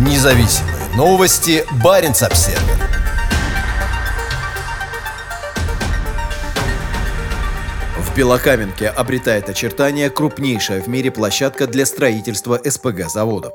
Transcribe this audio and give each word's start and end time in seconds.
Независимые 0.00 0.88
новости. 0.96 1.62
Барин 1.84 2.12
обсерва 2.12 2.58
В 7.98 8.16
Белокаменке 8.16 8.88
обретает 8.88 9.50
очертания 9.50 10.08
крупнейшая 10.08 10.80
в 10.80 10.88
мире 10.88 11.10
площадка 11.10 11.66
для 11.66 11.84
строительства 11.84 12.58
СПГ-заводов. 12.64 13.52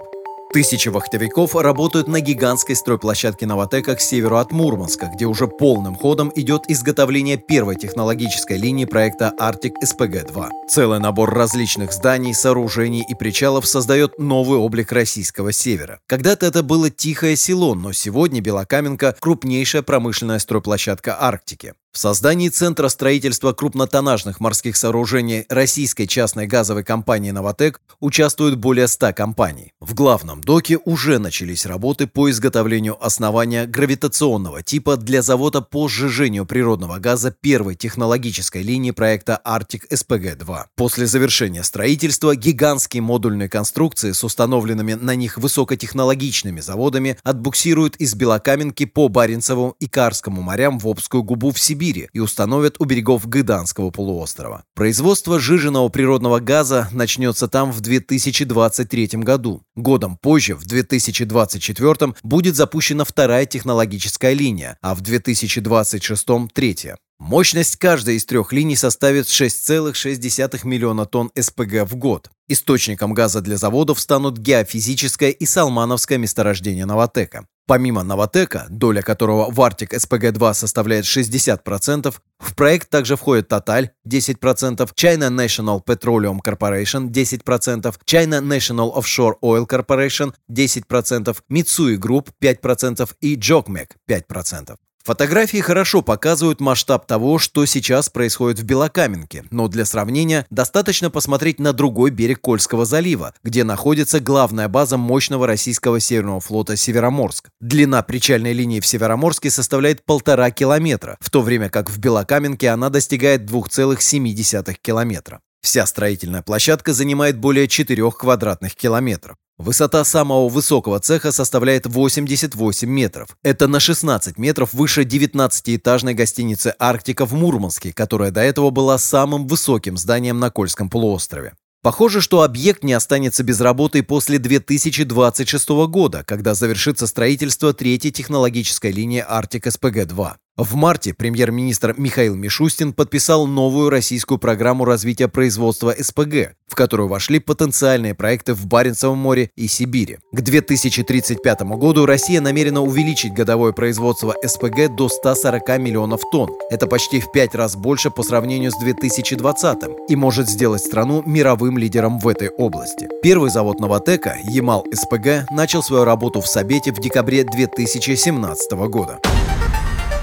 Тысячи 0.56 0.88
вахтовиков 0.88 1.54
работают 1.54 2.08
на 2.08 2.22
гигантской 2.22 2.78
стройплощадке 2.78 3.46
«Новотека» 3.46 3.94
к 3.98 4.00
северу 4.00 4.38
от 4.38 4.54
Мурманска, 4.54 5.12
где 5.14 5.26
уже 5.26 5.48
полным 5.48 5.96
ходом 5.96 6.32
идет 6.34 6.64
изготовление 6.70 7.36
первой 7.36 7.76
технологической 7.76 8.58
линии 8.58 8.86
проекта 8.86 9.34
«Арктик 9.38 9.74
СПГ-2». 9.84 10.50
Целый 10.70 11.02
набор 11.02 11.34
различных 11.34 11.92
зданий, 11.92 12.34
сооружений 12.34 13.04
и 13.06 13.16
причалов 13.16 13.68
создает 13.68 14.18
новый 14.18 14.58
облик 14.58 14.94
российского 14.94 15.52
севера. 15.52 16.00
Когда-то 16.08 16.46
это 16.46 16.64
было 16.64 16.90
тихое 16.90 17.36
село, 17.36 17.76
но 17.76 17.92
сегодня 17.92 18.40
Белокаменка– 18.40 19.14
крупнейшая 19.20 19.82
промышленная 19.82 20.40
стройплощадка 20.40 21.22
Арктики. 21.22 21.74
В 21.96 21.98
создании 21.98 22.50
Центра 22.50 22.90
строительства 22.90 23.54
крупнотоннажных 23.54 24.42
морских 24.42 24.76
сооружений 24.76 25.46
российской 25.48 26.08
частной 26.08 26.46
газовой 26.46 26.84
компании 26.84 27.32
«Новотек» 27.32 27.80
участвуют 28.02 28.56
более 28.56 28.90
100 28.90 29.14
компаний. 29.14 29.72
В 29.80 29.94
главном 29.94 30.42
доке 30.42 30.78
уже 30.84 31.20
начались 31.20 31.66
работы 31.66 32.06
по 32.06 32.30
изготовлению 32.30 32.98
основания 33.02 33.66
гравитационного 33.66 34.62
типа 34.62 34.98
для 34.98 35.22
завода 35.22 35.62
по 35.62 35.88
сжижению 35.88 36.46
природного 36.46 36.98
газа 36.98 37.32
первой 37.32 37.76
технологической 37.76 38.62
линии 38.62 38.92
проекта 38.92 39.40
«Арктик 39.46 39.86
СПГ-2». 39.90 40.66
После 40.76 41.08
завершения 41.08 41.64
строительства 41.64 42.36
гигантские 42.36 43.04
модульные 43.04 43.48
конструкции 43.48 44.12
с 44.12 44.22
установленными 44.22 44.96
на 44.96 45.16
них 45.16 45.38
высокотехнологичными 45.38 46.60
заводами 46.60 47.18
отбуксируют 47.24 47.96
из 47.96 48.16
Белокаменки 48.16 48.84
по 48.84 49.08
Баренцеву 49.08 49.78
и 49.80 49.88
Карскому 49.88 50.42
морям 50.42 50.78
в 50.78 50.90
Обскую 50.90 51.24
губу 51.24 51.54
в 51.54 51.58
Сибирь 51.62 51.85
Сибири 51.86 52.10
и 52.14 52.20
установят 52.20 52.76
у 52.80 52.86
берегов 52.86 53.28
Гыданского 53.28 53.92
полуострова. 53.92 54.64
Производство 54.74 55.40
жиженного 55.40 55.90
природного 55.90 56.40
газа 56.40 56.90
начнется 56.92 57.48
там 57.48 57.72
в 57.72 57.82
2023 57.82 59.10
году. 59.14 59.62
Годом 59.76 60.18
позже, 60.18 60.56
в 60.56 60.66
2024, 60.66 62.16
будет 62.24 62.56
запущена 62.56 63.04
вторая 63.04 63.46
технологическая 63.46 64.34
линия, 64.34 64.78
а 64.82 64.96
в 64.96 65.02
2026– 65.02 66.28
третья. 66.54 66.98
Мощность 67.18 67.78
каждой 67.78 68.18
из 68.18 68.26
трех 68.26 68.52
линий 68.52 68.76
составит 68.76 69.28
6,6 69.28 70.68
миллиона 70.68 71.06
тонн 71.06 71.32
СПГ 71.40 71.90
в 71.90 71.96
год. 71.96 72.30
Источником 72.50 73.14
газа 73.14 73.42
для 73.42 73.58
заводов 73.58 74.02
станут 74.02 74.38
геофизическое 74.38 75.30
и 75.30 75.46
салмановское 75.46 76.18
месторождение 76.18 76.86
Новотека. 76.86 77.48
Помимо 77.68 78.04
Новотека, 78.04 78.68
доля 78.70 79.02
которого 79.02 79.52
в 79.52 79.60
Arctic 79.60 79.90
SPG-2 79.90 80.54
составляет 80.54 81.06
60%, 81.06 82.14
в 82.40 82.56
проект 82.56 82.90
также 82.90 83.16
входит 83.16 83.52
Total 83.52 83.90
10%, 84.08 84.88
China 84.94 85.30
National 85.30 85.84
Petroleum 85.84 86.40
Corporation 86.46 87.10
10%, 87.10 87.96
China 88.06 88.40
National 88.42 88.94
Offshore 88.96 89.36
Oil 89.42 89.66
Corporation 89.66 90.32
10%, 90.52 91.36
Mitsui 91.52 91.98
Group 91.98 92.30
5% 92.40 93.10
и 93.22 93.36
JOGMEC 93.36 93.88
5%. 94.08 94.76
Фотографии 95.06 95.60
хорошо 95.60 96.02
показывают 96.02 96.60
масштаб 96.60 97.06
того, 97.06 97.38
что 97.38 97.68
сейчас 97.68 98.10
происходит 98.10 98.58
в 98.58 98.64
Белокаменке, 98.64 99.44
но 99.52 99.68
для 99.68 99.86
сравнения 99.86 100.48
достаточно 100.50 101.12
посмотреть 101.12 101.60
на 101.60 101.74
другой 101.74 102.10
берег 102.10 102.42
Кольского 102.42 102.86
залива, 102.86 103.36
где 103.44 103.64
находится 103.64 104.20
главная 104.20 104.68
база 104.68 104.98
мощного 104.98 105.46
российского 105.46 106.00
северного 106.00 106.40
флота 106.40 106.76
Североморск. 106.76 107.50
Длина 107.62 108.02
причальной 108.02 108.54
линии 108.54 108.80
в 108.80 108.88
Североморске 108.88 109.52
составляет 109.52 110.04
полтора 110.04 110.50
километра, 110.50 111.18
в 111.20 111.30
то 111.30 111.44
время 111.44 111.70
как 111.70 111.92
в 111.92 112.00
Белокаменке 112.00 112.70
она 112.70 112.90
достигает 112.90 113.42
2,7 113.42 114.76
километра. 114.82 115.40
Вся 115.62 115.86
строительная 115.86 116.42
площадка 116.42 116.94
занимает 116.94 117.38
более 117.38 117.68
4 117.68 118.12
квадратных 118.12 118.76
километров. 118.76 119.36
Высота 119.58 120.04
самого 120.04 120.50
высокого 120.50 121.00
цеха 121.00 121.32
составляет 121.32 121.86
88 121.86 122.90
метров. 122.90 123.38
Это 123.42 123.68
на 123.68 123.80
16 123.80 124.38
метров 124.38 124.74
выше 124.74 125.04
19-этажной 125.04 126.14
гостиницы 126.14 126.76
«Арктика» 126.78 127.26
в 127.26 127.34
Мурманске, 127.34 127.94
которая 127.94 128.32
до 128.32 128.42
этого 128.42 128.70
была 128.70 128.98
самым 128.98 129.48
высоким 129.48 129.98
зданием 129.98 130.40
на 130.40 130.50
Кольском 130.50 130.90
полуострове. 130.90 131.54
Похоже, 131.82 132.20
что 132.20 132.42
объект 132.42 132.84
не 132.84 132.94
останется 132.94 133.44
без 133.44 133.62
работы 133.62 134.04
после 134.04 134.40
2026 134.40 135.70
года, 135.88 136.24
когда 136.26 136.54
завершится 136.54 137.08
строительство 137.08 137.74
третьей 137.74 138.12
технологической 138.12 138.92
линии 138.92 139.24
«Арктик 139.26 139.68
СПГ-2». 139.68 140.34
В 140.58 140.76
марте 140.76 141.14
премьер-министр 141.14 141.96
Михаил 141.98 142.34
Мишустин 142.34 142.94
подписал 142.94 143.46
новую 143.46 143.90
российскую 143.90 144.38
программу 144.38 144.86
развития 144.86 145.28
производства 145.28 145.94
СПГ, 146.00 146.56
в 146.66 146.76
которую 146.76 147.10
вошли 147.10 147.40
потенциальные 147.40 148.16
проекты 148.16 148.54
в 148.54 148.66
Баренцевом 148.66 149.18
море 149.18 149.52
и 149.58 149.68
Сибири. 149.68 150.20
К 150.32 150.40
2035 150.40 151.62
году 151.64 152.06
Россия 152.06 152.40
намерена 152.40 152.82
увеличить 152.82 153.34
годовое 153.34 153.74
производство 153.74 154.34
СПГ 154.42 154.96
до 154.96 155.10
140 155.10 155.78
миллионов 155.78 156.22
тонн. 156.32 156.50
Это 156.72 156.88
почти 156.88 157.20
в 157.20 157.34
пять 157.34 157.54
раз 157.54 157.76
больше 157.76 158.10
по 158.10 158.24
сравнению 158.24 158.72
с 158.72 158.80
2020 158.80 159.78
и 160.08 160.16
может 160.16 160.48
сделать 160.48 160.82
страну 160.82 161.22
мировым 161.26 161.78
лидером 161.78 162.18
в 162.18 162.30
этой 162.30 162.48
области. 162.48 163.10
Первый 163.22 163.50
завод 163.50 163.82
«Новотека» 163.82 164.38
Ямал 164.46 164.86
СПГ 164.90 165.52
начал 165.52 165.84
свою 165.84 166.06
работу 166.06 166.40
в 166.40 166.48
Сабете 166.48 166.94
в 166.94 167.02
декабре 167.02 167.44
2017 167.44 168.72
года. 168.88 169.20